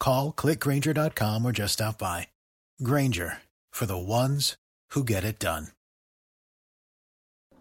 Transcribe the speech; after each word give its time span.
Call 0.00 0.32
clickgrainger.com 0.32 1.44
or 1.44 1.52
just 1.52 1.74
stop 1.74 1.98
by. 1.98 2.26
Grainger 2.82 3.38
for 3.70 3.86
the 3.86 3.98
ones 3.98 4.56
who 4.90 5.04
get 5.04 5.22
it 5.22 5.38
done. 5.38 5.68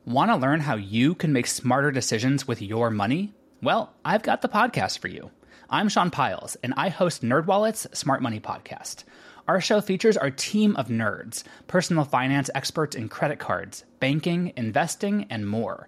Want 0.05 0.31
to 0.31 0.37
learn 0.37 0.61
how 0.61 0.75
you 0.75 1.13
can 1.13 1.33
make 1.33 1.45
smarter 1.45 1.91
decisions 1.91 2.47
with 2.47 2.63
your 2.63 2.89
money? 2.89 3.33
Well, 3.61 3.93
I've 4.03 4.23
got 4.23 4.41
the 4.41 4.47
podcast 4.47 4.99
for 4.99 5.09
you. 5.09 5.29
I'm 5.69 5.89
Sean 5.89 6.09
Pyles, 6.09 6.55
and 6.63 6.73
I 6.77 6.89
host 6.89 7.21
NerdWallet's 7.21 7.95
Smart 7.95 8.23
Money 8.23 8.39
Podcast. 8.39 9.03
Our 9.47 9.61
show 9.61 9.81
features 9.81 10.17
our 10.17 10.31
team 10.31 10.75
of 10.77 10.87
nerds, 10.87 11.43
personal 11.67 12.05
finance 12.05 12.49
experts 12.55 12.95
in 12.95 13.09
credit 13.09 13.37
cards, 13.37 13.83
banking, 13.99 14.53
investing, 14.55 15.27
and 15.29 15.47
more. 15.47 15.87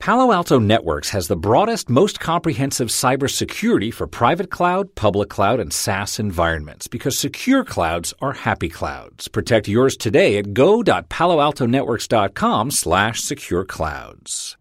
Palo 0.00 0.32
Alto 0.32 0.58
Networks 0.58 1.10
has 1.10 1.28
the 1.28 1.36
broadest, 1.36 1.88
most 1.90 2.18
comprehensive 2.20 2.88
cybersecurity 2.88 3.92
for 3.92 4.06
private 4.06 4.50
cloud, 4.50 4.94
public 4.94 5.28
cloud, 5.28 5.60
and 5.60 5.74
SaaS 5.74 6.18
environments 6.18 6.88
because 6.88 7.18
secure 7.18 7.64
clouds 7.64 8.14
are 8.22 8.32
happy 8.32 8.70
clouds. 8.70 9.28
Protect 9.28 9.68
yours 9.68 9.98
today 9.98 10.38
at 10.38 10.54
go.paloaltonetworks.com 10.54 12.70
slash 12.70 13.20
secure 13.20 13.66
clouds. 13.66 14.56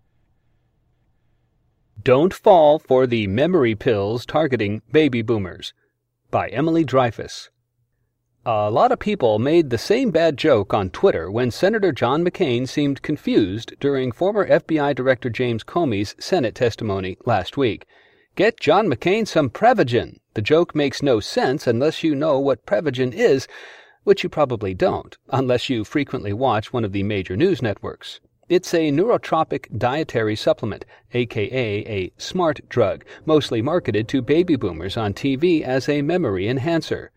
Don't 2.03 2.33
Fall 2.33 2.77
for 2.77 3.07
the 3.07 3.27
Memory 3.27 3.75
Pills 3.75 4.25
Targeting 4.25 4.81
Baby 4.91 5.21
Boomers 5.21 5.73
by 6.29 6.49
Emily 6.49 6.83
Dreyfuss. 6.83 7.47
A 8.45 8.71
lot 8.71 8.93
of 8.93 8.99
people 8.99 9.37
made 9.37 9.69
the 9.69 9.77
same 9.77 10.11
bad 10.11 10.37
joke 10.37 10.73
on 10.73 10.91
Twitter 10.91 11.29
when 11.29 11.51
Senator 11.51 11.91
John 11.91 12.23
McCain 12.23 12.69
seemed 12.69 13.01
confused 13.01 13.73
during 13.81 14.13
former 14.13 14.47
FBI 14.47 14.95
Director 14.95 15.29
James 15.29 15.61
Comey's 15.61 16.15
Senate 16.19 16.55
testimony 16.55 17.17
last 17.25 17.57
week. 17.57 17.85
Get 18.37 18.57
John 18.57 18.87
McCain 18.87 19.27
some 19.27 19.49
Prevagen. 19.49 20.19
The 20.35 20.41
joke 20.41 20.73
makes 20.73 21.03
no 21.03 21.19
sense 21.19 21.67
unless 21.67 22.01
you 22.01 22.15
know 22.15 22.39
what 22.39 22.65
Prevagen 22.65 23.13
is, 23.13 23.45
which 24.05 24.23
you 24.23 24.29
probably 24.29 24.73
don't, 24.73 25.17
unless 25.27 25.69
you 25.69 25.83
frequently 25.83 26.31
watch 26.31 26.71
one 26.71 26.85
of 26.85 26.93
the 26.93 27.03
major 27.03 27.35
news 27.35 27.61
networks. 27.61 28.21
It's 28.47 28.73
a 28.73 28.89
neurotropic 28.89 29.77
dietary 29.77 30.37
supplement, 30.37 30.85
aka 31.13 31.83
a 31.85 32.13
smart 32.17 32.61
drug, 32.69 33.03
mostly 33.25 33.61
marketed 33.61 34.07
to 34.07 34.21
baby 34.21 34.55
boomers 34.55 34.95
on 34.95 35.13
TV 35.13 35.61
as 35.61 35.89
a 35.89 36.01
memory 36.01 36.47
enhancer. 36.47 37.11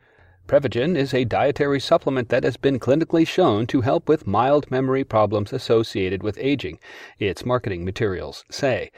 Prevagen 0.52 0.98
is 0.98 1.14
a 1.14 1.24
dietary 1.24 1.80
supplement 1.80 2.29
that 2.29 2.45
has 2.45 2.58
been 2.58 2.79
clinically 2.79 3.27
shown 3.27 3.67
to 3.68 3.80
help 3.80 4.07
with 4.07 4.27
mild 4.27 4.70
memory 4.70 5.02
problems 5.02 5.51
associated 5.51 6.23
with 6.23 6.36
aging, 6.39 6.79
its 7.18 7.46
marketing 7.46 7.86
materials 7.86 8.45
say. 8.51 8.91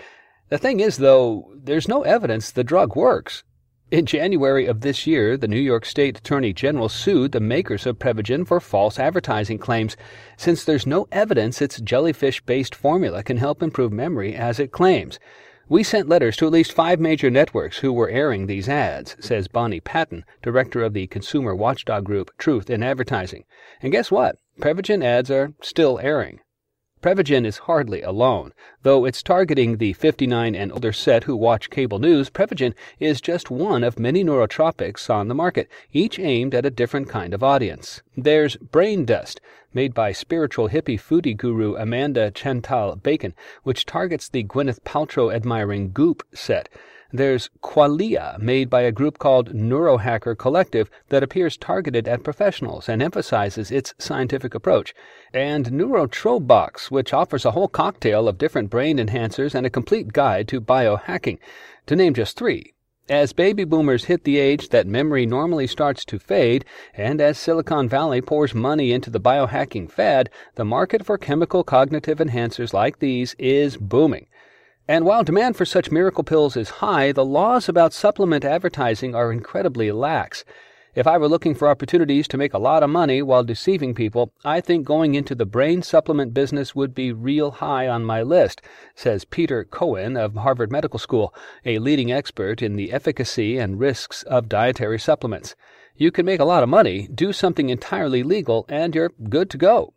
The 0.48 0.58
thing 0.58 0.80
is, 0.80 0.96
though, 0.96 1.52
there's 1.54 1.86
no 1.86 2.02
evidence 2.02 2.50
the 2.50 2.64
drug 2.64 2.96
works. 2.96 3.44
In 3.92 4.04
January 4.04 4.66
of 4.66 4.80
this 4.80 5.06
year, 5.06 5.36
the 5.36 5.46
New 5.46 5.60
York 5.60 5.84
State 5.84 6.18
Attorney 6.18 6.52
General 6.52 6.88
sued 6.88 7.30
the 7.30 7.38
makers 7.38 7.86
of 7.86 8.00
Prevagen 8.00 8.44
for 8.44 8.58
false 8.58 8.98
advertising 8.98 9.58
claims, 9.58 9.96
since 10.36 10.64
there's 10.64 10.88
no 10.88 11.06
evidence 11.12 11.62
its 11.62 11.80
jellyfish 11.80 12.40
based 12.40 12.74
formula 12.74 13.22
can 13.22 13.36
help 13.36 13.62
improve 13.62 13.92
memory 13.92 14.34
as 14.34 14.58
it 14.58 14.72
claims. 14.72 15.20
We 15.66 15.82
sent 15.82 16.10
letters 16.10 16.36
to 16.36 16.46
at 16.46 16.52
least 16.52 16.72
five 16.72 17.00
major 17.00 17.30
networks 17.30 17.78
who 17.78 17.90
were 17.90 18.10
airing 18.10 18.46
these 18.46 18.68
ads, 18.68 19.16
says 19.18 19.48
Bonnie 19.48 19.80
Patten, 19.80 20.24
director 20.42 20.82
of 20.82 20.92
the 20.92 21.06
consumer 21.06 21.54
watchdog 21.54 22.04
group 22.04 22.30
Truth 22.36 22.68
in 22.68 22.82
Advertising. 22.82 23.44
And 23.80 23.90
guess 23.90 24.10
what? 24.10 24.36
Prevagen 24.60 25.02
ads 25.02 25.30
are 25.30 25.54
still 25.62 25.98
airing. 26.00 26.40
Prevagen 27.04 27.44
is 27.44 27.58
hardly 27.58 28.00
alone. 28.00 28.54
Though 28.80 29.04
it's 29.04 29.22
targeting 29.22 29.76
the 29.76 29.92
59 29.92 30.54
and 30.54 30.72
older 30.72 30.90
set 30.90 31.24
who 31.24 31.36
watch 31.36 31.68
cable 31.68 31.98
news, 31.98 32.30
Prevagen 32.30 32.72
is 32.98 33.20
just 33.20 33.50
one 33.50 33.84
of 33.84 33.98
many 33.98 34.24
neurotropics 34.24 35.10
on 35.10 35.28
the 35.28 35.34
market, 35.34 35.68
each 35.92 36.18
aimed 36.18 36.54
at 36.54 36.64
a 36.64 36.70
different 36.70 37.10
kind 37.10 37.34
of 37.34 37.42
audience. 37.42 38.00
There's 38.16 38.56
Brain 38.56 39.04
Dust, 39.04 39.42
made 39.74 39.92
by 39.92 40.12
spiritual 40.12 40.70
hippie 40.70 40.98
foodie 40.98 41.36
guru 41.36 41.76
Amanda 41.76 42.30
Chantal 42.30 42.96
Bacon, 42.96 43.34
which 43.64 43.84
targets 43.84 44.30
the 44.30 44.42
Gwyneth 44.42 44.80
Paltrow 44.84 45.30
admiring 45.30 45.92
Goop 45.92 46.22
set. 46.32 46.70
There's 47.14 47.48
Qualia, 47.62 48.40
made 48.40 48.68
by 48.68 48.80
a 48.80 48.90
group 48.90 49.20
called 49.20 49.54
Neurohacker 49.54 50.36
Collective 50.36 50.90
that 51.10 51.22
appears 51.22 51.56
targeted 51.56 52.08
at 52.08 52.24
professionals 52.24 52.88
and 52.88 53.00
emphasizes 53.00 53.70
its 53.70 53.94
scientific 54.00 54.52
approach. 54.52 54.92
And 55.32 55.66
Nootrobox, 55.66 56.90
which 56.90 57.14
offers 57.14 57.44
a 57.44 57.52
whole 57.52 57.68
cocktail 57.68 58.26
of 58.26 58.36
different 58.36 58.68
brain 58.68 58.98
enhancers 58.98 59.54
and 59.54 59.64
a 59.64 59.70
complete 59.70 60.12
guide 60.12 60.48
to 60.48 60.60
biohacking, 60.60 61.38
to 61.86 61.94
name 61.94 62.14
just 62.14 62.36
three. 62.36 62.74
As 63.08 63.32
baby 63.32 63.62
boomers 63.62 64.06
hit 64.06 64.24
the 64.24 64.40
age 64.40 64.70
that 64.70 64.88
memory 64.88 65.24
normally 65.24 65.68
starts 65.68 66.04
to 66.06 66.18
fade, 66.18 66.64
and 66.94 67.20
as 67.20 67.38
Silicon 67.38 67.88
Valley 67.88 68.22
pours 68.22 68.56
money 68.56 68.90
into 68.90 69.10
the 69.10 69.20
biohacking 69.20 69.88
fad, 69.88 70.30
the 70.56 70.64
market 70.64 71.06
for 71.06 71.16
chemical 71.16 71.62
cognitive 71.62 72.18
enhancers 72.18 72.72
like 72.72 72.98
these 72.98 73.36
is 73.38 73.76
booming. 73.76 74.26
And 74.86 75.06
while 75.06 75.24
demand 75.24 75.56
for 75.56 75.64
such 75.64 75.90
miracle 75.90 76.24
pills 76.24 76.58
is 76.58 76.68
high, 76.68 77.10
the 77.10 77.24
laws 77.24 77.70
about 77.70 77.94
supplement 77.94 78.44
advertising 78.44 79.14
are 79.14 79.32
incredibly 79.32 79.90
lax. 79.90 80.44
If 80.94 81.06
I 81.06 81.16
were 81.16 81.26
looking 81.26 81.54
for 81.54 81.68
opportunities 81.68 82.28
to 82.28 82.36
make 82.36 82.52
a 82.52 82.58
lot 82.58 82.82
of 82.82 82.90
money 82.90 83.22
while 83.22 83.42
deceiving 83.44 83.94
people, 83.94 84.30
I 84.44 84.60
think 84.60 84.84
going 84.84 85.14
into 85.14 85.34
the 85.34 85.46
brain 85.46 85.82
supplement 85.82 86.34
business 86.34 86.74
would 86.74 86.94
be 86.94 87.12
real 87.12 87.50
high 87.50 87.88
on 87.88 88.04
my 88.04 88.22
list, 88.22 88.60
says 88.94 89.24
Pieter 89.24 89.64
Cohen 89.64 90.18
of 90.18 90.34
Harvard 90.34 90.70
Medical 90.70 90.98
School, 90.98 91.34
a 91.64 91.78
leading 91.78 92.12
expert 92.12 92.60
in 92.60 92.76
the 92.76 92.92
efficacy 92.92 93.56
and 93.56 93.80
risks 93.80 94.22
of 94.24 94.50
dietary 94.50 94.98
supplements. 94.98 95.56
You 95.96 96.10
can 96.10 96.26
make 96.26 96.40
a 96.40 96.44
lot 96.44 96.62
of 96.62 96.68
money, 96.68 97.08
do 97.12 97.32
something 97.32 97.70
entirely 97.70 98.22
legal, 98.22 98.66
and 98.68 98.94
you're 98.94 99.12
good 99.30 99.48
to 99.50 99.56
go. 99.56 99.94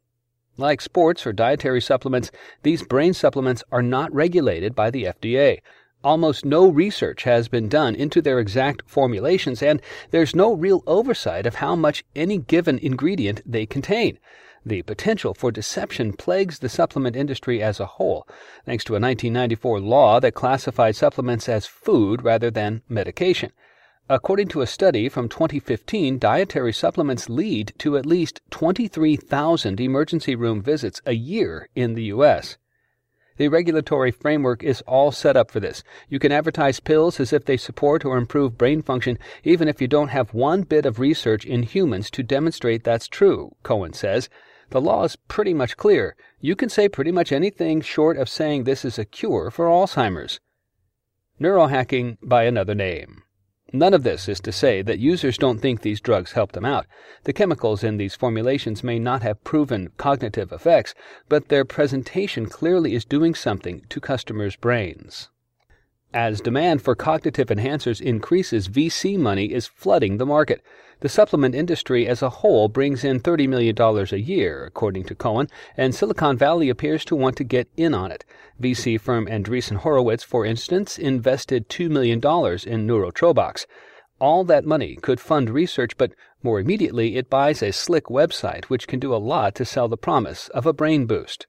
Like 0.59 0.81
sports 0.81 1.27
or 1.27 1.33
dietary 1.33 1.81
supplements, 1.81 2.31
these 2.63 2.81
brain 2.81 3.13
supplements 3.13 3.63
are 3.71 3.83
not 3.83 4.11
regulated 4.11 4.73
by 4.73 4.89
the 4.89 5.03
FDA. 5.03 5.59
Almost 6.03 6.45
no 6.45 6.67
research 6.67 7.23
has 7.23 7.47
been 7.47 7.69
done 7.69 7.93
into 7.93 8.23
their 8.23 8.39
exact 8.39 8.81
formulations, 8.87 9.61
and 9.61 9.81
there's 10.09 10.35
no 10.35 10.53
real 10.53 10.81
oversight 10.87 11.45
of 11.45 11.55
how 11.55 11.75
much 11.75 12.03
any 12.15 12.39
given 12.39 12.79
ingredient 12.79 13.41
they 13.45 13.67
contain. 13.67 14.17
The 14.65 14.81
potential 14.81 15.35
for 15.35 15.51
deception 15.51 16.13
plagues 16.13 16.57
the 16.57 16.69
supplement 16.69 17.15
industry 17.15 17.61
as 17.61 17.79
a 17.79 17.85
whole, 17.85 18.27
thanks 18.65 18.83
to 18.85 18.93
a 18.93 18.99
1994 18.99 19.79
law 19.79 20.19
that 20.19 20.33
classified 20.33 20.95
supplements 20.95 21.47
as 21.47 21.67
food 21.67 22.23
rather 22.23 22.49
than 22.49 22.81
medication. 22.89 23.51
According 24.09 24.47
to 24.49 24.61
a 24.61 24.67
study 24.67 25.09
from 25.09 25.27
2015, 25.27 26.17
dietary 26.17 26.71
supplements 26.71 27.27
lead 27.27 27.73
to 27.79 27.97
at 27.97 28.05
least 28.05 28.39
23,000 28.51 29.81
emergency 29.81 30.33
room 30.33 30.61
visits 30.61 31.01
a 31.05 31.11
year 31.11 31.67
in 31.75 31.93
the 31.93 32.05
U.S. 32.05 32.57
The 33.35 33.49
regulatory 33.49 34.11
framework 34.11 34.63
is 34.63 34.81
all 34.87 35.11
set 35.11 35.35
up 35.35 35.51
for 35.51 35.59
this. 35.59 35.83
You 36.07 36.19
can 36.19 36.31
advertise 36.31 36.79
pills 36.79 37.19
as 37.19 37.33
if 37.33 37.43
they 37.43 37.57
support 37.57 38.05
or 38.05 38.17
improve 38.17 38.57
brain 38.57 38.81
function, 38.81 39.19
even 39.43 39.67
if 39.67 39.81
you 39.81 39.89
don't 39.89 40.07
have 40.07 40.33
one 40.33 40.61
bit 40.61 40.85
of 40.85 40.99
research 40.99 41.43
in 41.43 41.63
humans 41.63 42.09
to 42.11 42.23
demonstrate 42.23 42.85
that's 42.85 43.09
true, 43.09 43.57
Cohen 43.61 43.91
says. 43.91 44.29
The 44.69 44.79
law 44.79 45.03
is 45.03 45.17
pretty 45.27 45.53
much 45.53 45.75
clear. 45.75 46.15
You 46.39 46.55
can 46.55 46.69
say 46.69 46.87
pretty 46.87 47.11
much 47.11 47.33
anything 47.33 47.81
short 47.81 48.15
of 48.15 48.29
saying 48.29 48.63
this 48.63 48.85
is 48.85 48.97
a 48.97 49.03
cure 49.03 49.51
for 49.51 49.65
Alzheimer's. 49.65 50.39
Neurohacking 51.41 52.19
by 52.23 52.43
another 52.43 52.73
name. 52.73 53.23
None 53.73 53.93
of 53.93 54.03
this 54.03 54.29
is 54.29 54.39
to 54.41 54.51
say 54.53 54.81
that 54.81 54.99
users 54.99 55.37
don't 55.37 55.59
think 55.59 55.81
these 55.81 55.99
drugs 55.99 56.31
help 56.31 56.53
them 56.53 56.63
out. 56.63 56.85
The 57.25 57.33
chemicals 57.33 57.83
in 57.83 57.97
these 57.97 58.15
formulations 58.15 58.81
may 58.81 58.97
not 58.97 59.23
have 59.23 59.43
proven 59.43 59.89
cognitive 59.97 60.53
effects, 60.53 60.93
but 61.27 61.49
their 61.49 61.65
presentation 61.65 62.45
clearly 62.45 62.95
is 62.95 63.03
doing 63.03 63.35
something 63.35 63.81
to 63.89 63.99
customers' 63.99 64.55
brains. 64.55 65.29
As 66.13 66.39
demand 66.39 66.81
for 66.81 66.95
cognitive 66.95 67.47
enhancers 67.49 67.99
increases, 67.99 68.69
VC 68.69 69.17
money 69.17 69.51
is 69.51 69.67
flooding 69.67 70.17
the 70.17 70.25
market. 70.25 70.61
The 70.99 71.09
supplement 71.09 71.53
industry 71.53 72.07
as 72.07 72.23
a 72.23 72.29
whole 72.29 72.69
brings 72.69 73.03
in 73.03 73.19
$30 73.19 73.47
million 73.47 73.75
a 73.79 74.17
year, 74.17 74.65
according 74.65 75.03
to 75.03 75.15
Cohen, 75.15 75.47
and 75.75 75.93
Silicon 75.93 76.37
Valley 76.37 76.69
appears 76.69 77.05
to 77.05 77.15
want 77.15 77.37
to 77.37 77.43
get 77.43 77.67
in 77.77 77.93
on 77.93 78.11
it. 78.11 78.25
VC 78.59 78.99
firm 78.99 79.27
Andreessen 79.27 79.77
Horowitz, 79.77 80.23
for 80.23 80.43
instance, 80.43 80.97
invested 80.97 81.69
$2 81.69 81.91
million 81.91 82.17
in 82.17 82.87
Nootrobox. 82.87 83.67
All 84.19 84.43
that 84.45 84.65
money 84.65 84.95
could 84.95 85.19
fund 85.19 85.51
research, 85.51 85.95
but 85.97 86.13
more 86.41 86.59
immediately 86.59 87.17
it 87.17 87.29
buys 87.29 87.61
a 87.61 87.71
slick 87.71 88.05
website 88.05 88.65
which 88.65 88.87
can 88.87 88.99
do 88.99 89.13
a 89.13 89.17
lot 89.17 89.53
to 89.55 89.65
sell 89.65 89.87
the 89.87 89.97
promise 89.97 90.47
of 90.49 90.65
a 90.65 90.73
brain 90.73 91.05
boost. 91.05 91.45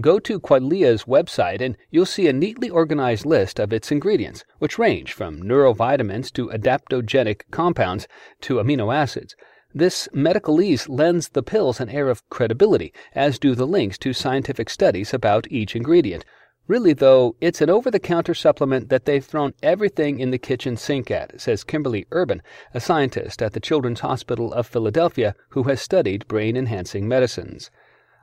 Go 0.00 0.18
to 0.20 0.40
Qualia's 0.40 1.04
website 1.04 1.60
and 1.60 1.76
you'll 1.90 2.06
see 2.06 2.26
a 2.26 2.32
neatly 2.32 2.70
organized 2.70 3.26
list 3.26 3.58
of 3.58 3.72
its 3.72 3.92
ingredients, 3.92 4.44
which 4.58 4.78
range 4.78 5.12
from 5.12 5.42
neurovitamins 5.42 6.32
to 6.34 6.48
adaptogenic 6.48 7.42
compounds 7.50 8.08
to 8.42 8.54
amino 8.54 8.94
acids. 8.94 9.34
This 9.74 10.08
medicalese 10.14 10.88
lends 10.88 11.28
the 11.28 11.42
pills 11.42 11.80
an 11.80 11.90
air 11.90 12.08
of 12.08 12.28
credibility, 12.30 12.94
as 13.14 13.38
do 13.38 13.54
the 13.54 13.66
links 13.66 13.98
to 13.98 14.12
scientific 14.12 14.70
studies 14.70 15.12
about 15.12 15.50
each 15.50 15.76
ingredient. 15.76 16.24
Really, 16.66 16.92
though, 16.92 17.36
it's 17.40 17.60
an 17.60 17.68
over 17.68 17.90
the 17.90 17.98
counter 17.98 18.32
supplement 18.32 18.88
that 18.88 19.04
they've 19.04 19.24
thrown 19.24 19.54
everything 19.62 20.18
in 20.18 20.30
the 20.30 20.38
kitchen 20.38 20.76
sink 20.76 21.10
at, 21.10 21.40
says 21.40 21.64
Kimberly 21.64 22.06
Urban, 22.10 22.42
a 22.72 22.80
scientist 22.80 23.42
at 23.42 23.52
the 23.52 23.60
Children's 23.60 24.00
Hospital 24.00 24.52
of 24.52 24.66
Philadelphia 24.66 25.34
who 25.50 25.64
has 25.64 25.82
studied 25.82 26.28
brain 26.28 26.56
enhancing 26.56 27.06
medicines. 27.06 27.70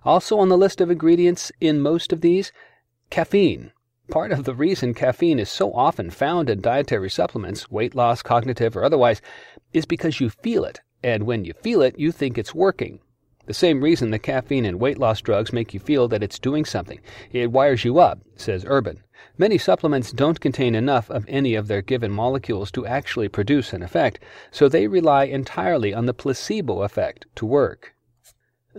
Also 0.05 0.37
on 0.39 0.49
the 0.49 0.57
list 0.57 0.81
of 0.81 0.91
ingredients 0.91 1.51
in 1.59 1.81
most 1.81 2.13
of 2.13 2.21
these, 2.21 2.51
caffeine. 3.09 3.71
Part 4.09 4.31
of 4.31 4.45
the 4.45 4.55
reason 4.55 4.93
caffeine 4.93 5.39
is 5.39 5.49
so 5.49 5.73
often 5.73 6.09
found 6.09 6.49
in 6.49 6.61
dietary 6.61 7.09
supplements, 7.09 7.69
weight 7.69 7.93
loss, 7.93 8.21
cognitive, 8.21 8.77
or 8.77 8.83
otherwise, 8.83 9.21
is 9.73 9.85
because 9.85 10.21
you 10.21 10.29
feel 10.29 10.63
it, 10.63 10.79
and 11.03 11.25
when 11.25 11.43
you 11.43 11.53
feel 11.53 11.81
it, 11.81 11.99
you 11.99 12.11
think 12.11 12.37
it's 12.37 12.55
working. 12.55 12.99
The 13.47 13.53
same 13.53 13.81
reason 13.81 14.11
the 14.11 14.19
caffeine 14.19 14.65
and 14.65 14.79
weight 14.79 14.97
loss 14.97 15.21
drugs 15.21 15.53
make 15.53 15.73
you 15.73 15.79
feel 15.79 16.07
that 16.09 16.23
it's 16.23 16.39
doing 16.39 16.65
something. 16.65 16.99
It 17.31 17.51
wires 17.51 17.85
you 17.85 17.99
up, 17.99 18.19
says 18.35 18.65
Urban. 18.67 19.03
Many 19.37 19.57
supplements 19.57 20.11
don't 20.11 20.39
contain 20.39 20.75
enough 20.75 21.09
of 21.09 21.25
any 21.27 21.55
of 21.55 21.67
their 21.67 21.81
given 21.81 22.11
molecules 22.11 22.71
to 22.71 22.85
actually 22.85 23.29
produce 23.29 23.73
an 23.73 23.83
effect, 23.83 24.19
so 24.51 24.67
they 24.67 24.87
rely 24.87 25.25
entirely 25.25 25.93
on 25.93 26.05
the 26.05 26.13
placebo 26.13 26.81
effect 26.83 27.25
to 27.35 27.45
work. 27.45 27.93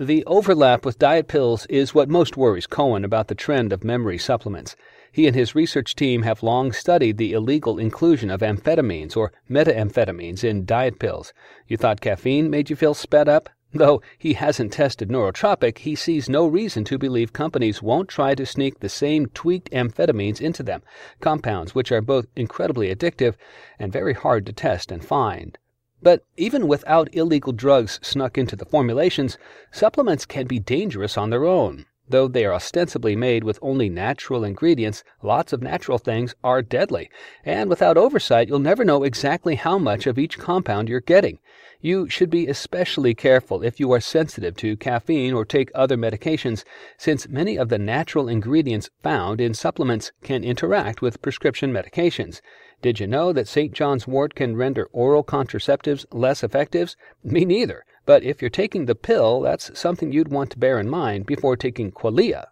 The 0.00 0.24
overlap 0.26 0.86
with 0.86 1.00
diet 1.00 1.26
pills 1.26 1.66
is 1.66 1.92
what 1.92 2.08
most 2.08 2.36
worries 2.36 2.68
Cohen 2.68 3.04
about 3.04 3.26
the 3.26 3.34
trend 3.34 3.72
of 3.72 3.82
memory 3.82 4.16
supplements. 4.16 4.76
He 5.10 5.26
and 5.26 5.34
his 5.34 5.56
research 5.56 5.96
team 5.96 6.22
have 6.22 6.40
long 6.40 6.70
studied 6.70 7.18
the 7.18 7.32
illegal 7.32 7.80
inclusion 7.80 8.30
of 8.30 8.40
amphetamines 8.40 9.16
or 9.16 9.32
methamphetamines 9.50 10.44
in 10.44 10.64
diet 10.64 11.00
pills. 11.00 11.32
You 11.66 11.76
thought 11.76 12.00
caffeine 12.00 12.48
made 12.48 12.70
you 12.70 12.76
feel 12.76 12.94
sped 12.94 13.28
up? 13.28 13.48
Though 13.72 14.00
he 14.16 14.34
hasn't 14.34 14.72
tested 14.72 15.08
neurotropic, 15.08 15.78
he 15.78 15.96
sees 15.96 16.28
no 16.28 16.46
reason 16.46 16.84
to 16.84 16.96
believe 16.96 17.32
companies 17.32 17.82
won't 17.82 18.08
try 18.08 18.36
to 18.36 18.46
sneak 18.46 18.78
the 18.78 18.88
same 18.88 19.26
tweaked 19.26 19.68
amphetamines 19.72 20.40
into 20.40 20.62
them, 20.62 20.82
compounds 21.18 21.74
which 21.74 21.90
are 21.90 22.00
both 22.00 22.26
incredibly 22.36 22.94
addictive 22.94 23.34
and 23.80 23.92
very 23.92 24.14
hard 24.14 24.46
to 24.46 24.52
test 24.52 24.92
and 24.92 25.04
find. 25.04 25.58
But 26.00 26.24
even 26.36 26.68
without 26.68 27.12
illegal 27.12 27.52
drugs 27.52 27.98
snuck 28.02 28.38
into 28.38 28.54
the 28.54 28.64
formulations, 28.64 29.36
supplements 29.72 30.26
can 30.26 30.46
be 30.46 30.60
dangerous 30.60 31.18
on 31.18 31.30
their 31.30 31.44
own. 31.44 31.86
Though 32.10 32.28
they 32.28 32.46
are 32.46 32.54
ostensibly 32.54 33.16
made 33.16 33.44
with 33.44 33.58
only 33.60 33.90
natural 33.90 34.42
ingredients, 34.42 35.04
lots 35.22 35.52
of 35.52 35.60
natural 35.60 35.98
things 35.98 36.34
are 36.42 36.62
deadly. 36.62 37.10
And 37.44 37.68
without 37.68 37.98
oversight, 37.98 38.48
you'll 38.48 38.60
never 38.60 38.84
know 38.84 39.02
exactly 39.02 39.56
how 39.56 39.76
much 39.76 40.06
of 40.06 40.18
each 40.18 40.38
compound 40.38 40.88
you're 40.88 41.00
getting. 41.00 41.38
You 41.80 42.08
should 42.08 42.28
be 42.28 42.48
especially 42.48 43.14
careful 43.14 43.62
if 43.62 43.78
you 43.78 43.92
are 43.92 44.00
sensitive 44.00 44.56
to 44.56 44.76
caffeine 44.76 45.32
or 45.32 45.44
take 45.44 45.70
other 45.76 45.96
medications, 45.96 46.64
since 46.96 47.28
many 47.28 47.56
of 47.56 47.68
the 47.68 47.78
natural 47.78 48.28
ingredients 48.28 48.90
found 49.00 49.40
in 49.40 49.54
supplements 49.54 50.10
can 50.20 50.42
interact 50.42 51.02
with 51.02 51.22
prescription 51.22 51.72
medications. 51.72 52.40
Did 52.82 52.98
you 52.98 53.06
know 53.06 53.32
that 53.32 53.46
St. 53.46 53.72
John's 53.72 54.08
wort 54.08 54.34
can 54.34 54.56
render 54.56 54.88
oral 54.92 55.22
contraceptives 55.22 56.04
less 56.10 56.42
effective? 56.42 56.96
Me 57.22 57.44
neither. 57.44 57.84
But 58.06 58.24
if 58.24 58.42
you're 58.42 58.50
taking 58.50 58.86
the 58.86 58.96
pill, 58.96 59.42
that's 59.42 59.78
something 59.78 60.10
you'd 60.10 60.32
want 60.32 60.50
to 60.50 60.58
bear 60.58 60.80
in 60.80 60.88
mind 60.88 61.26
before 61.26 61.56
taking 61.56 61.92
Qualia. 61.92 62.46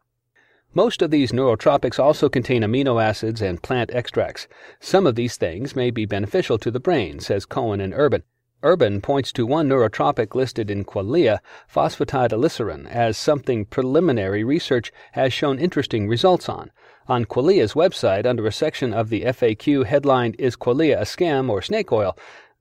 Most 0.72 1.02
of 1.02 1.10
these 1.10 1.32
neurotropics 1.32 1.98
also 1.98 2.28
contain 2.28 2.62
amino 2.62 3.02
acids 3.02 3.42
and 3.42 3.60
plant 3.60 3.90
extracts. 3.92 4.46
Some 4.78 5.04
of 5.04 5.16
these 5.16 5.36
things 5.36 5.74
may 5.74 5.90
be 5.90 6.06
beneficial 6.06 6.58
to 6.58 6.70
the 6.70 6.78
brain, 6.78 7.18
says 7.18 7.44
Cohen 7.44 7.80
and 7.80 7.92
Urban. 7.92 8.22
Urban 8.66 9.00
points 9.00 9.30
to 9.30 9.46
one 9.46 9.68
neurotropic 9.68 10.34
listed 10.34 10.72
in 10.72 10.84
Qualia, 10.84 11.38
phosphatidylserine, 11.72 12.90
as 12.90 13.16
something 13.16 13.64
preliminary 13.64 14.42
research 14.42 14.90
has 15.12 15.32
shown 15.32 15.60
interesting 15.60 16.08
results 16.08 16.48
on. 16.48 16.72
On 17.06 17.24
Qualia's 17.24 17.74
website, 17.74 18.26
under 18.26 18.44
a 18.44 18.50
section 18.50 18.92
of 18.92 19.08
the 19.08 19.22
FAQ 19.22 19.86
headlined 19.86 20.34
Is 20.40 20.56
Qualia 20.56 20.96
a 20.96 21.04
Scam 21.04 21.48
or 21.48 21.62
Snake 21.62 21.92
Oil? 21.92 22.18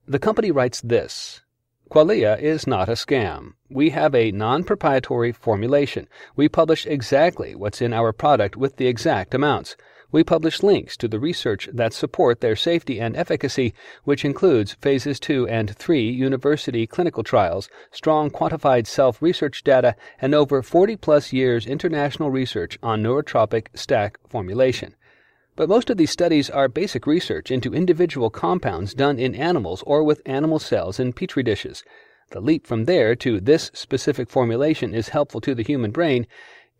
the 0.07 0.19
company 0.19 0.51
writes 0.51 0.79
this 0.79 1.41
Qualia 1.89 2.39
is 2.39 2.67
not 2.67 2.87
a 2.87 2.91
scam. 2.91 3.53
We 3.71 3.89
have 3.89 4.13
a 4.13 4.31
non 4.31 4.63
proprietary 4.63 5.31
formulation. 5.31 6.07
We 6.35 6.47
publish 6.47 6.85
exactly 6.85 7.55
what's 7.55 7.81
in 7.81 7.93
our 7.93 8.13
product 8.13 8.55
with 8.55 8.77
the 8.77 8.85
exact 8.85 9.33
amounts. 9.33 9.75
We 10.11 10.23
publish 10.23 10.61
links 10.61 10.95
to 10.97 11.07
the 11.07 11.19
research 11.19 11.67
that 11.73 11.93
support 11.93 12.39
their 12.39 12.55
safety 12.55 12.99
and 12.99 13.15
efficacy, 13.15 13.73
which 14.03 14.23
includes 14.23 14.73
phases 14.73 15.19
2 15.19 15.47
and 15.47 15.75
3 15.75 16.09
university 16.09 16.85
clinical 16.85 17.23
trials, 17.23 17.69
strong 17.91 18.29
quantified 18.29 18.87
self 18.87 19.21
research 19.21 19.63
data, 19.63 19.95
and 20.21 20.35
over 20.35 20.61
40 20.61 20.95
plus 20.95 21.33
years 21.33 21.65
international 21.65 22.29
research 22.29 22.77
on 22.83 23.01
neurotropic 23.01 23.67
stack 23.73 24.19
formulation. 24.27 24.95
But 25.55 25.69
most 25.69 25.89
of 25.89 25.97
these 25.97 26.11
studies 26.11 26.49
are 26.49 26.67
basic 26.67 27.07
research 27.07 27.49
into 27.49 27.73
individual 27.73 28.29
compounds 28.29 28.93
done 28.93 29.17
in 29.17 29.33
animals 29.33 29.83
or 29.87 30.03
with 30.03 30.21
animal 30.25 30.59
cells 30.59 30.99
in 30.99 31.13
petri 31.13 31.43
dishes. 31.43 31.83
The 32.31 32.41
leap 32.41 32.67
from 32.67 32.85
there 32.85 33.15
to 33.15 33.39
this 33.39 33.71
specific 33.73 34.29
formulation 34.29 34.93
is 34.93 35.09
helpful 35.09 35.41
to 35.41 35.55
the 35.55 35.63
human 35.63 35.91
brain 35.91 36.27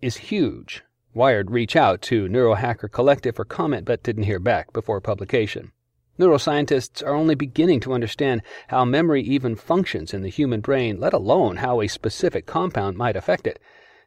is 0.01 0.17
huge. 0.17 0.83
Wired 1.15 1.49
reach 1.49 1.77
out 1.77 2.01
to 2.01 2.27
Neurohacker 2.27 2.91
Collective 2.91 3.37
for 3.37 3.45
comment 3.45 3.85
but 3.85 4.03
didn't 4.03 4.23
hear 4.23 4.37
back 4.37 4.73
before 4.73 4.99
publication. 4.99 5.71
Neuroscientists 6.19 7.01
are 7.01 7.15
only 7.15 7.35
beginning 7.35 7.79
to 7.79 7.93
understand 7.93 8.41
how 8.67 8.83
memory 8.83 9.21
even 9.23 9.55
functions 9.55 10.13
in 10.13 10.23
the 10.23 10.29
human 10.29 10.59
brain, 10.59 10.99
let 10.99 11.13
alone 11.13 11.55
how 11.55 11.79
a 11.79 11.87
specific 11.87 12.45
compound 12.45 12.97
might 12.97 13.15
affect 13.15 13.47
it. 13.47 13.59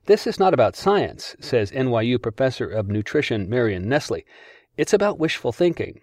This 0.05 0.27
is 0.27 0.38
not 0.38 0.53
about 0.53 0.77
science, 0.77 1.35
says 1.41 1.73
NYU 1.73 2.21
professor 2.21 2.69
of 2.69 2.88
nutrition 2.88 3.49
Marion 3.49 3.88
Nestle. 3.88 4.27
It's 4.77 4.93
about 4.93 5.19
wishful 5.19 5.50
thinking. 5.50 6.03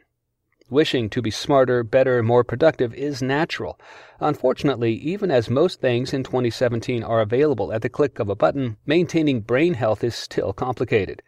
Wishing 0.70 1.12
to 1.12 1.22
be 1.22 1.30
smarter, 1.30 1.84
better, 1.84 2.24
more 2.24 2.44
productive 2.44 2.92
is 2.96 3.22
natural. 3.22 3.80
Unfortunately, 4.20 4.94
even 4.94 5.30
as 5.30 5.48
most 5.48 5.80
things 5.80 6.12
in 6.12 6.24
2017 6.24 7.04
are 7.04 7.22
available 7.22 7.72
at 7.72 7.84
the 7.84 7.90
click 7.90 8.18
of 8.18 8.30
a 8.30 8.36
button, 8.36 8.78
maintaining 8.84 9.42
brain 9.42 9.76
health 9.76 10.04
is 10.04 10.16
still 10.16 10.54
complicated. 10.54 11.22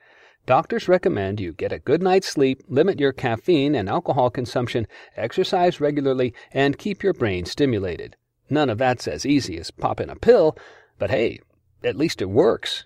Doctors 0.48 0.88
recommend 0.88 1.40
you 1.40 1.54
get 1.54 1.72
a 1.72 1.78
good 1.78 2.02
night's 2.02 2.28
sleep, 2.28 2.64
limit 2.68 3.00
your 3.00 3.14
caffeine 3.14 3.76
and 3.76 3.88
alcohol 3.88 4.32
consumption, 4.32 4.88
exercise 5.16 5.80
regularly, 5.80 6.34
and 6.52 6.80
keep 6.80 7.04
your 7.04 7.14
brain 7.14 7.46
stimulated. 7.46 8.16
None 8.50 8.72
of 8.72 8.80
that's 8.80 9.08
as 9.08 9.24
easy 9.24 9.60
as 9.60 9.70
popping 9.70 10.10
a 10.10 10.16
pill, 10.16 10.58
but 10.98 11.12
hey, 11.12 11.42
at 11.84 11.96
least 11.96 12.24
it 12.24 12.30
works. 12.32 12.86